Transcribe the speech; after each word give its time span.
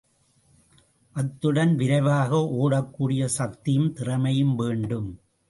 அத்துடன் 1.15 1.75
விரைவாக 1.75 2.39
ஒடக்கூடிய 2.61 3.25
சக்தியும், 3.25 3.93
திறமையும் 3.93 4.55
வேண்டும். 4.55 5.09